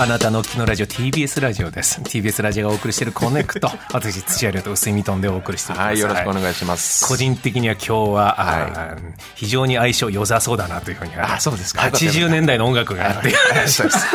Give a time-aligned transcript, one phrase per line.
[0.00, 2.00] あなたの昨日ラジオ TBS ラジオです。
[2.02, 3.68] TBS ラジオがお送りしているコネクト。
[3.92, 5.88] 私土屋亮と薄井ミトンでお送りしております。
[5.88, 7.04] はい、よろしくお願いします。
[7.04, 9.02] 個人的には今日は、はい。
[9.34, 11.82] 非常に相性良さそうだなというふうにあそうですか。
[11.82, 13.34] 80年代の音楽があって。
[13.66, 14.06] そうです。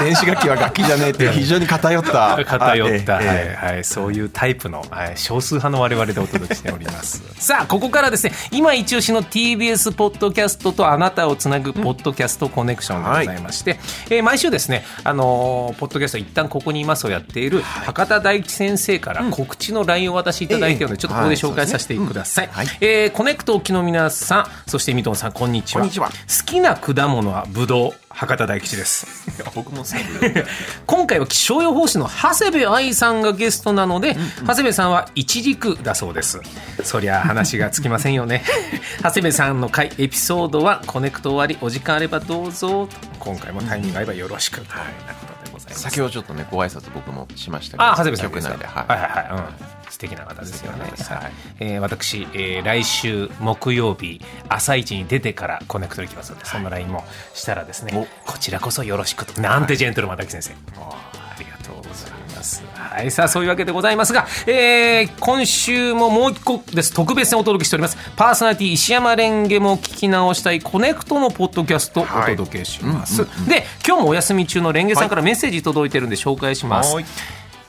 [0.00, 1.30] 電子楽器は楽器じゃねえっていう。
[1.38, 2.44] 非常に偏った。
[2.44, 3.54] 偏った、はい。
[3.54, 7.22] はい、そういうタイプの、はい、少数派の我々でお届けしております。
[7.38, 13.78] さあここからですね今一押しの TBS ポッドキャストとあなたをつなぐポッドキャストコネクションでございまして、
[14.10, 25.80] えー毎週ですねあのーポッドキャスト一旦ここにいますをやっている博多大吉先生から告知の LINE を渡していただいているので、ちょっとここで紹介させてください、はいそうですえーコネクト沖の皆さんそしてミトンさんこんにちは。
[25.80, 26.08] こんにちは。
[26.08, 29.06] 好きな果物はブドウ博多大吉です。
[29.54, 29.84] 僕も。
[30.86, 34.16] 今回は気象予報士の長谷部愛さんがゲストなので、
[34.46, 36.40] 長谷部さんは一軸だそうです。
[36.84, 38.44] そりゃ話がつきませんよね。
[39.02, 42.88] 長谷部さんの回エピソードはコネクト終わりお時間あればどうぞ
[43.18, 45.82] 今回もタイミング合えばよろしく、うことでございます。
[45.82, 47.84] 先ほどちょっとね、ご挨拶僕もしましたけど。
[47.84, 48.66] あ、長谷部さん局内で。
[48.66, 50.84] ははいはいはい、うん、素敵な方ですよね。
[50.84, 51.32] はい。
[51.60, 57.04] えー私、えー来週木曜日朝一に出てからコネクトできますので、そんな LINE も
[57.34, 60.52] したらですね、こちらこそよろしくと、なんてジェントルマン滝先生。
[60.76, 62.62] ありがとうございます。
[62.74, 67.96] はい、さあそういうわけでございますが、えー今週ももう一個です特別にお届けしております。
[68.16, 73.24] パーソナリティ石山レンゲも聞き直したいコネクトのポッドキャストをお届けします。
[73.48, 76.94] で、今日もお休み中のレンゲさんからメッセージ届いてるんで紹介します。
[76.94, 77.04] はい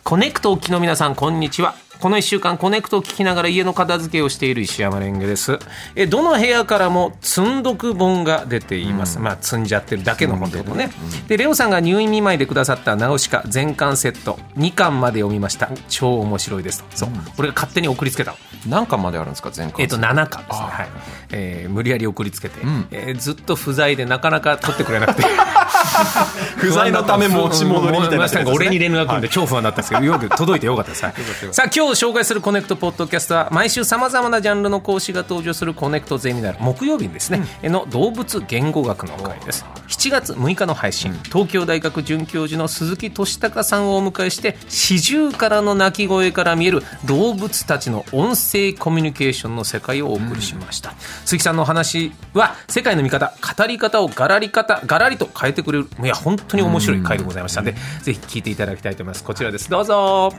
[0.04, 5.58] コネクトをお聞きの皆さんこんにちはこの1週間コネクトを聞きながら家の片付けをしている石山蓮華です。
[5.96, 10.92] えどの部屋からも積んどく本が出ています、まあ積んじゃってるだけの本ってことね、
[11.30, 15.70] でレオさんが入院見舞いでくださったナウシカ全巻セット2巻まで読みました。
[15.88, 16.84] 超面白いです。
[16.84, 18.38] とそう、俺が勝手に送りつけたの。
[18.68, 19.84] 何巻まであるんですか、全巻。
[19.84, 20.88] えっと7巻ですね、はい。
[21.32, 22.60] えー無理やり送りつけて、
[22.92, 25.24] えーずっと不在でなかなか取ってくれなくて
[26.58, 28.28] 不在のため持ち戻りみたいな。
[28.44, 31.14] ね俺に連絡が来るんで超不安だったんですけど、 よく届いてよかったです、はい。
[31.52, 39.66] さあ今日紹介するコネクトポッドキャストは毎週さまざまなジャンルの講師が登場するコネクトゼミナール木曜日にですね、の動物言語学の回です。
[39.88, 50.94] 7月6日の配信、東京大学准教授の鈴木俊貴さんをお迎えしてシジュウカラの鳴き声から見える動物たちの音声コミュニケーションの世界をお送りしました、
[51.26, 59.24] 鈴木さんのお話は世界の見方語り方をガラリ方ガラリと変えてくれるいや本当に面白い回でございましたので、ぜひ聞いていただきたいと思います。
[59.24, 59.70] こちらです。
[59.70, 60.32] どうぞ。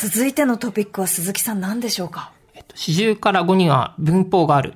[0.00, 2.32] 続いてのトピックは鈴木さん何でしょうか？
[2.74, 4.74] 四十から五には文法がある。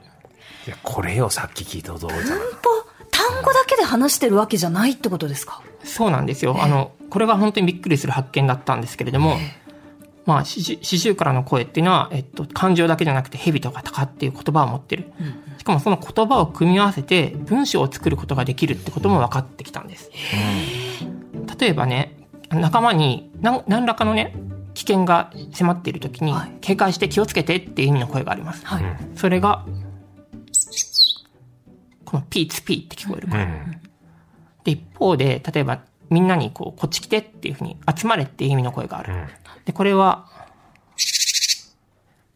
[0.67, 2.87] いやこれよさっき聞いた驚いたの文法？
[3.11, 5.63] 単語だけで話してるわけじゃないってことですか？
[5.85, 6.57] そうなんですよ。
[6.61, 9.37] あの、これが本当にびっくりする発見だったんですけれども、
[10.27, 15.13] まあ、四十からの声っていうのは、えっと、感情だけじゃなくて、蛇とか鷹っていう言葉を持ってる。
[15.59, 20.11] しかもその言葉を組み合わせて文章を作ることができるってことも分かってきたんです。
[21.59, 22.17] 例えばね、
[22.51, 24.35] 仲間に何何らかのね、
[24.75, 28.67] 危険が迫っている時にはい、警戒して気をつけてっていう意味の声があります。
[28.67, 29.65] はい、それが、
[32.05, 33.47] このピーツピーって聞こえる声。
[34.65, 39.15] で、一方で、例えば、みんなにこう、こっち来てっていうふうに、集まれっていう意味の声がある。
[39.67, 40.27] で、これは、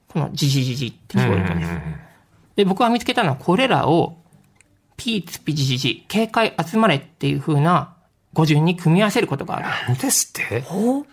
[0.09, 1.71] このジジジジって聞こえる声です。
[2.57, 4.19] で、僕が見つけたのは、これらを、
[4.99, 7.95] ピーツピジジジ、警戒集まれっていうふうな
[8.35, 9.69] 語順に組み合わせることがある。
[9.89, 10.65] なんですって？
[10.71, 11.07] お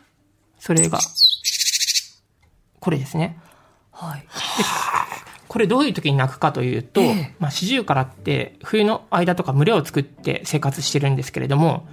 [0.60, 1.00] それが、
[2.82, 3.40] これですね。
[3.92, 4.28] はい
[5.48, 11.88] これどういう時に鳴くかというと、ええまあ、四十からって冬の間とか群れを作って生活してるんですけれども、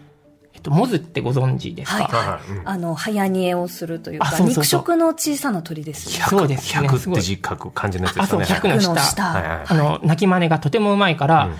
[0.64, 4.62] と、モズってご存知ですか、はいはい、あの早煮えをするというかあそうそうそう。
[4.62, 7.18] 肉食の小さな鳥ですよそうですね100すごい。
[7.18, 8.60] って字書く感じのやつであ、そう、すよね。
[8.62, 8.88] 100の下。
[8.88, 9.66] 百の下はいはい。
[9.68, 11.50] あの、鳴き真似がとてもうまいから、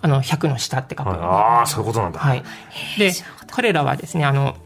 [0.00, 1.10] あの、100の下って書く。
[1.10, 1.18] はい。
[1.18, 2.42] はああそういうことなんだ、い。
[2.98, 3.12] で、
[3.50, 4.56] 彼らはですね、あの、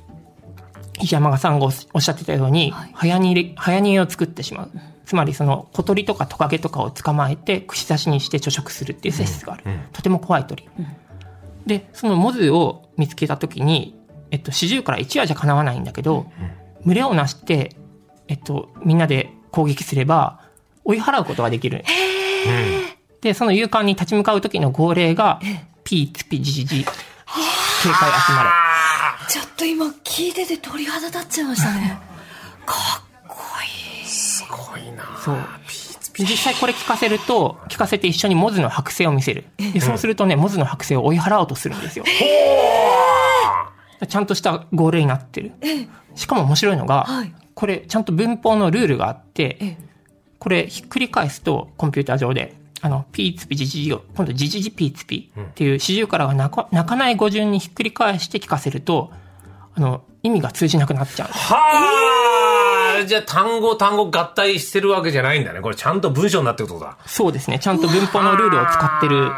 [1.01, 4.71] 石山さんがおっしゃってたように、早煮え、早煮えを作ってしまう。
[5.05, 9.65] つまり、その、小鳥とかトカゲとかを捕まえて、串刺しにして貯食するっていう性質がある。
[9.93, 10.69] とても怖い鳥。
[11.67, 13.97] で、そのモズを見つけたときに、
[14.31, 16.27] えっと、四十から一夜じゃ叶わないんだけど、
[16.85, 17.77] 群れをなして、
[18.29, 20.41] えっと、みんなで攻撃すれば、
[20.85, 21.85] 追い払うことができる。
[23.21, 25.41] で、その勇敢に立ち向かう時の号令が、
[25.85, 26.91] ピーツピジジジ、警戒
[28.27, 28.51] 集まれ。
[29.29, 31.99] ちょっと今聞いてて鳥肌立っちゃいましたね。
[32.67, 33.37] かっこ
[34.01, 34.07] いい。
[34.07, 35.05] すごいな。
[35.25, 35.37] そう。
[36.17, 39.45] で実際これ聞かせると、聞かせて一緒にモズの剥製を見せる。
[39.59, 42.05] で、そうするとね、モズの剥製を追い払おうとするんですよ。
[44.07, 45.53] ちゃんとした号令になってる。
[46.15, 49.77] しかも面白いのが、はいこれちゃんと文法のルールがあって、え
[50.39, 59.13] これひっくり返すと、コンピューター上で、あの、ピーツピジジジを、今度ジジジピーツピっていう四十からが泣か泣かない語順にひっくり返して聞かせると、
[59.75, 61.29] あの、意味が通じなくなっちゃう。
[61.29, 62.22] は
[63.03, 65.61] あ、じゃあ単語単語合体してるわけじゃないんだね。
[65.61, 66.99] これちゃんと文章になってるってことだ。
[67.07, 67.59] そうですね。
[67.59, 69.31] ちゃんと文法のルールを使ってる。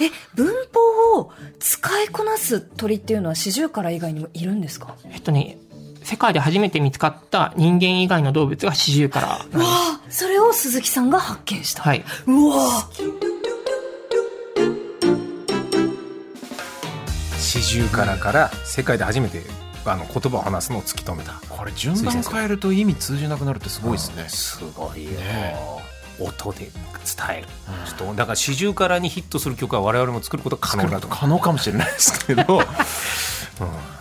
[0.00, 4.96] え、文法を使いこなす鳥っていうのはシジュウカラ以外にもいるんですか？
[5.12, 5.58] えっとね、
[6.02, 9.58] 世界で初めて見つかった人間以外の動物が四十からなんです。
[9.58, 11.82] わあ、それを鈴木さんが発見した。
[11.84, 12.04] はい。
[12.26, 12.88] うわ
[17.38, 19.40] 四十からから世界で初めて
[19.86, 21.40] あの言葉を話すのを突き止めた。
[21.48, 24.28] これ順番変えると意味通じなくなるってすごいですね。
[24.28, 25.10] すごいよ。
[26.20, 26.70] 音で伝
[27.38, 27.48] える。
[27.86, 31.08] ちょっとだから四十からにヒットする曲は我々も作ることが可能だと。
[31.08, 32.60] 可能かもしれないですけど、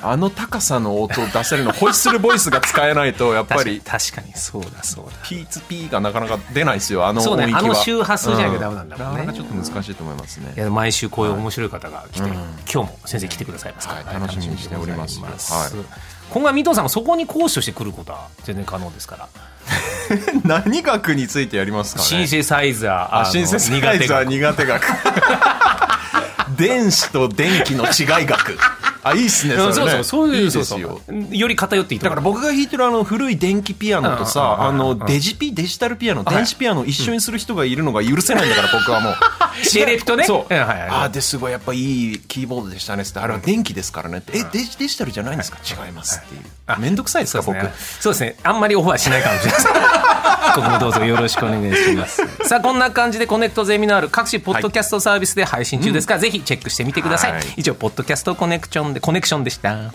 [0.01, 3.81] あの高さの音を出せるのホイッスルボイスが使えないとやっぱり。
[3.81, 5.11] 確かにそうだそうだ。
[5.23, 7.59] ピーツピーがなかなか出ないですよあの音域は。
[7.59, 9.25] あの周波数じゃなきゃダメなんだもんね。
[9.25, 10.53] なかなかちょっと難しいと思いますね。
[10.55, 12.33] いや毎週こういう面白い方が来て、うん。
[12.33, 15.19] 今日も先生来てくださいますから、はい楽しみにしております。
[15.19, 15.27] は
[15.67, 19.29] い今後は水戸さんもそこに講師として来ることは全然可能ですから、
[20.43, 22.07] 何学についてやりますかね。
[22.07, 24.83] シンセサイザーあシンセサイザー苦手学。
[26.57, 28.57] 電子と電気の違い学
[29.03, 29.73] あいいっすねそれね。
[29.73, 31.01] そうそうそういうですよ
[31.31, 34.65] より偏っていいと思うだから僕が弾いてるあの古い電気ピアノとさ、うん。
[34.67, 36.35] あのデジピデジタルピアノ、はい。
[36.35, 39.13] 電子ピアノを一緒にする人がいるのが許せないんだから僕はもう。
[39.77, 40.23] エレクトね。
[40.25, 43.19] そう、ああですごいやっぱいいキーボードでしたねって。
[43.19, 46.41] あれは電気ですからねって、えデジデジタルじゃないんですか、違いますっていう。
[46.67, 47.75] あ面倒くさいですか僕そうですね。
[47.99, 48.35] そうですね。
[48.43, 49.61] あんまりオファーしないかもしれない。
[49.61, 49.67] です
[50.53, 52.21] ここもどうぞよろしくお願いします。
[52.47, 57.41] さあこんな感じでコネクトゼミナール各種ポッドキャストサービスで配信中ですから、ぜひチェックしてみてください、はい。
[57.57, 59.93] 以上ポッドキャストコネクションでコネクションでした